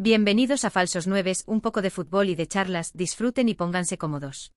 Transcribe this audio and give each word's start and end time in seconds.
Bienvenidos 0.00 0.64
a 0.64 0.70
Falsos 0.70 1.08
Nueves, 1.08 1.42
un 1.48 1.60
poco 1.60 1.82
de 1.82 1.90
fútbol 1.90 2.28
y 2.28 2.36
de 2.36 2.46
charlas, 2.46 2.92
disfruten 2.94 3.48
y 3.48 3.54
pónganse 3.54 3.98
cómodos. 3.98 4.52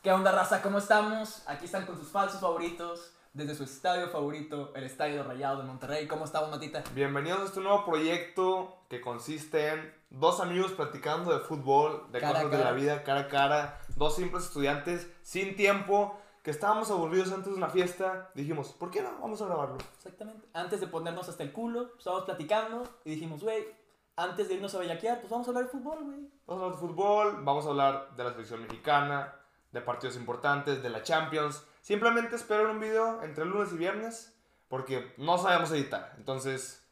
¿Qué 0.00 0.12
onda, 0.12 0.30
raza? 0.30 0.62
¿Cómo 0.62 0.78
estamos? 0.78 1.42
Aquí 1.48 1.64
están 1.64 1.86
con 1.86 1.98
sus 1.98 2.06
falsos 2.06 2.40
favoritos, 2.40 3.16
desde 3.32 3.56
su 3.56 3.64
estadio 3.64 4.08
favorito, 4.10 4.72
el 4.76 4.84
Estadio 4.84 5.24
Rayado 5.24 5.58
de 5.58 5.64
Monterrey. 5.64 6.06
¿Cómo 6.06 6.24
estamos, 6.24 6.50
Matita? 6.50 6.84
Bienvenidos 6.94 7.40
a 7.40 7.44
este 7.46 7.60
nuevo 7.62 7.84
proyecto 7.84 8.84
que 8.88 9.00
consiste 9.00 9.70
en 9.70 9.92
dos 10.10 10.38
amigos 10.38 10.70
platicando 10.70 11.36
de 11.36 11.40
fútbol, 11.40 12.06
de 12.12 12.20
Cara 12.20 12.44
cosas 12.44 12.50
de 12.52 12.64
la 12.64 12.70
vida, 12.70 13.02
cara 13.02 13.22
a 13.22 13.28
cara, 13.28 13.80
dos 13.96 14.14
simples 14.14 14.44
estudiantes 14.44 15.10
sin 15.22 15.56
tiempo, 15.56 16.16
que 16.44 16.52
estábamos 16.52 16.92
aburridos 16.92 17.32
antes 17.32 17.50
de 17.50 17.58
una 17.58 17.70
fiesta, 17.70 18.30
dijimos, 18.36 18.68
¿por 18.68 18.92
qué 18.92 19.02
no? 19.02 19.18
Vamos 19.20 19.42
a 19.42 19.46
grabarlo. 19.46 19.78
Exactamente. 19.96 20.46
Antes 20.52 20.78
de 20.78 20.86
ponernos 20.86 21.28
hasta 21.28 21.42
el 21.42 21.50
culo, 21.50 21.90
estábamos 21.98 22.26
platicando 22.26 22.84
y 23.04 23.10
dijimos, 23.10 23.42
güey, 23.42 23.82
antes 24.16 24.48
de 24.48 24.54
irnos 24.54 24.74
a 24.74 24.78
bellaquear, 24.78 25.20
pues 25.20 25.30
vamos 25.30 25.46
a 25.46 25.50
hablar 25.50 25.64
de 25.64 25.70
fútbol, 25.70 26.04
güey. 26.04 26.30
Vamos 26.46 26.62
a 26.62 26.64
hablar 26.66 26.80
de 26.80 26.86
fútbol, 26.86 27.44
vamos 27.44 27.66
a 27.66 27.68
hablar 27.68 28.16
de 28.16 28.24
la 28.24 28.32
selección 28.32 28.62
mexicana, 28.62 29.34
de 29.72 29.80
partidos 29.80 30.16
importantes, 30.16 30.82
de 30.82 30.90
la 30.90 31.02
Champions. 31.02 31.64
Simplemente 31.80 32.36
esperen 32.36 32.66
un 32.66 32.80
video 32.80 33.22
entre 33.22 33.44
lunes 33.44 33.72
y 33.72 33.76
viernes, 33.76 34.36
porque 34.68 35.12
no 35.18 35.38
sabemos 35.38 35.70
editar. 35.72 36.14
Entonces, 36.16 36.86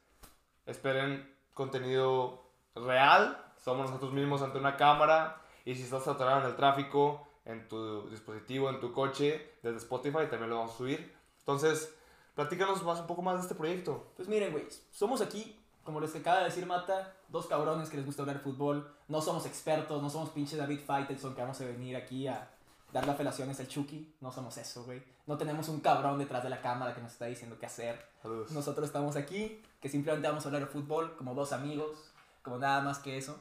esperen 0.67 1.33
contenido 1.55 2.43
real. 2.75 3.43
Somos 3.57 3.87
nosotros 3.87 4.13
mismos 4.13 4.43
ante 4.43 4.59
una 4.59 4.77
cámara. 4.77 5.41
Y 5.65 5.75
si 5.77 5.83
estás 5.83 6.09
atorado 6.09 6.41
en 6.41 6.47
el 6.47 6.57
tráfico, 6.57 7.29
en 7.45 7.69
tu 7.69 8.09
dispositivo, 8.11 8.69
en 8.69 8.81
tu 8.81 8.93
coche, 8.93 9.55
desde 9.63 9.79
Spotify, 9.79 10.27
también 10.29 10.51
lo 10.51 10.59
vamos 10.59 10.75
a 10.75 10.79
subir. 10.79 11.15
Entonces, 11.39 11.95
platícanos 12.35 12.83
más, 12.83 13.01
un 13.01 13.07
poco 13.07 13.23
más 13.23 13.37
de 13.37 13.43
este 13.43 13.55
proyecto. 13.55 14.13
Pues 14.17 14.29
miren, 14.29 14.53
güey, 14.53 14.67
somos 14.91 15.21
aquí, 15.21 15.62
como 15.85 16.01
les 16.01 16.15
acaba 16.15 16.39
de 16.39 16.45
decir 16.45 16.67
Mata, 16.67 17.15
dos 17.29 17.47
cabrones 17.47 17.89
que 17.89 17.97
les 17.97 18.07
gusta 18.07 18.23
hablar 18.23 18.39
de 18.39 18.43
fútbol. 18.43 18.95
No 19.09 19.21
somos 19.21 19.47
expertos, 19.47 20.03
no 20.03 20.11
somos 20.11 20.31
pinche 20.31 20.57
David 20.57 20.81
Faitelson 20.87 21.35
que 21.35 21.41
vamos 21.41 21.61
a 21.61 21.65
venir 21.65 21.97
aquí 21.97 22.27
a 22.27 22.51
dar 22.93 23.07
las 23.07 23.17
felaciones 23.17 23.59
al 23.61 23.69
Chucky. 23.69 24.15
No 24.21 24.31
somos 24.31 24.57
eso, 24.59 24.85
güey. 24.85 25.03
No 25.27 25.39
tenemos 25.39 25.69
un 25.69 25.81
cabrón 25.81 26.19
detrás 26.19 26.43
de 26.43 26.51
la 26.51 26.61
cámara 26.61 26.95
que 26.95 27.01
nos 27.01 27.13
está 27.13 27.27
diciendo 27.27 27.57
qué 27.59 27.67
hacer. 27.67 28.05
Saludos. 28.23 28.53
Nosotros 28.53 28.87
estamos 28.87 29.17
aquí, 29.17 29.63
que 29.81 29.89
simplemente 29.89 30.29
vamos 30.29 30.45
a 30.45 30.49
hablar 30.49 30.63
de 30.63 30.69
fútbol 30.69 31.17
como 31.17 31.35
dos 31.35 31.53
amigos, 31.53 32.13
como 32.43 32.59
nada 32.59 32.81
más 32.81 32.99
que 32.99 33.17
eso. 33.17 33.39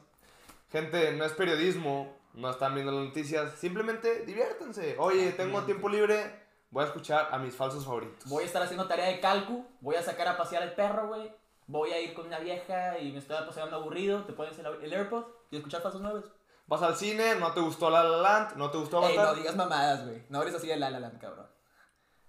Gente, 0.70 1.12
no 1.16 1.24
es 1.24 1.32
periodismo, 1.32 2.16
no 2.34 2.50
están 2.50 2.74
viendo 2.74 2.92
las 2.92 3.04
noticias, 3.04 3.52
simplemente 3.58 4.24
diviértanse. 4.24 4.96
Oye, 4.98 5.32
tengo 5.32 5.62
tiempo 5.64 5.88
libre, 5.88 6.42
voy 6.70 6.84
a 6.84 6.86
escuchar 6.86 7.28
a 7.30 7.38
mis 7.38 7.54
falsos 7.54 7.84
favoritos. 7.84 8.28
Voy 8.28 8.44
a 8.44 8.46
estar 8.46 8.62
haciendo 8.62 8.88
tarea 8.88 9.06
de 9.06 9.20
calcu, 9.20 9.66
voy 9.80 9.96
a 9.96 10.02
sacar 10.02 10.28
a 10.28 10.36
pasear 10.36 10.62
al 10.62 10.74
perro, 10.74 11.08
güey. 11.08 11.30
Voy 11.72 11.90
a 11.90 11.98
ir 11.98 12.12
con 12.12 12.26
una 12.26 12.38
vieja 12.38 12.98
y 12.98 13.10
me 13.12 13.18
estoy 13.18 13.34
paseando 13.46 13.76
aburrido. 13.76 14.24
Te 14.24 14.34
pones 14.34 14.58
el, 14.58 14.66
el 14.66 14.92
AirPod 14.92 15.24
y 15.50 15.56
escuchar 15.56 15.80
falsos 15.80 16.02
nuevos. 16.02 16.26
Vas 16.66 16.82
al 16.82 16.94
cine, 16.94 17.36
no 17.36 17.52
te 17.52 17.60
gustó 17.60 17.88
La 17.88 18.04
La 18.04 18.18
Land, 18.18 18.56
no 18.56 18.70
te 18.70 18.76
gustó 18.76 19.02
Ey, 19.08 19.16
no 19.16 19.22
Avatar. 19.22 19.38
digas 19.38 19.56
mamadas, 19.56 20.04
güey. 20.04 20.22
No 20.28 20.42
eres 20.42 20.54
así 20.54 20.66
de 20.66 20.76
la 20.76 20.90
la 20.90 21.00
Land, 21.00 21.18
cabrón. 21.18 21.46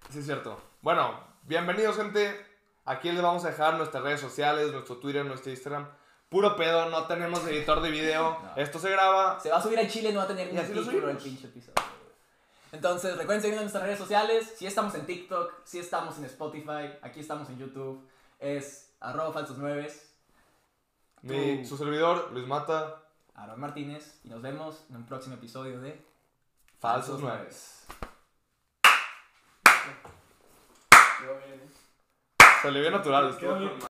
Sí, 0.09 0.19
es 0.19 0.25
cierto. 0.25 0.57
Bueno, 0.81 1.19
bienvenidos, 1.43 1.97
gente. 1.97 2.39
Aquí 2.85 3.11
les 3.11 3.21
vamos 3.21 3.43
a 3.43 3.49
dejar 3.49 3.73
nuestras 3.73 4.01
redes 4.01 4.21
sociales, 4.21 4.71
nuestro 4.71 4.97
Twitter, 4.99 5.25
nuestro 5.25 5.51
Instagram. 5.51 5.89
Puro 6.29 6.55
pedo, 6.55 6.89
no 6.89 7.05
tenemos 7.05 7.45
editor 7.45 7.81
de 7.81 7.91
video. 7.91 8.37
No. 8.43 8.55
Esto 8.55 8.79
se 8.79 8.91
graba. 8.91 9.41
Se 9.41 9.49
va 9.49 9.57
a 9.57 9.61
subir 9.61 9.77
a 9.77 9.85
Chile, 9.89 10.13
no 10.13 10.19
va 10.19 10.23
a 10.23 10.27
tener 10.27 10.53
ni 10.53 10.61
título 10.61 11.09
el 11.09 11.17
pinche 11.17 11.47
episodio. 11.47 11.75
Entonces, 12.71 13.17
recuerden 13.17 13.41
seguirnos 13.41 13.63
en 13.63 13.65
nuestras 13.65 13.83
redes 13.83 13.99
sociales. 13.99 14.53
Si 14.57 14.65
estamos 14.65 14.95
en 14.95 15.05
TikTok, 15.05 15.51
si 15.65 15.79
estamos 15.79 16.17
en 16.17 16.23
Spotify, 16.25 16.93
aquí 17.01 17.19
estamos 17.19 17.49
en 17.49 17.59
YouTube. 17.59 18.07
Es 18.43 18.93
arroba 18.99 19.31
falsos 19.31 19.57
nueves, 19.57 20.13
Mi, 21.21 21.65
su 21.65 21.77
servidor, 21.77 22.29
Luis 22.33 22.45
Mata, 22.45 23.01
Aaron 23.35 23.57
Martínez. 23.57 24.19
Y 24.25 24.27
nos 24.27 24.41
vemos 24.41 24.83
en 24.89 24.97
un 24.97 25.05
próximo 25.05 25.35
episodio 25.35 25.79
de 25.79 26.05
Falsos 26.77 27.21
Nueves. 27.21 27.87
Quedó 31.21 31.37
bien. 31.37 31.71
Se 32.61 32.69
le 32.69 32.81
ve 32.81 32.91
natural. 32.91 33.37
Quedó 33.37 33.59
bien. 33.59 33.79